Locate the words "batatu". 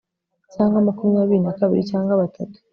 2.21-2.57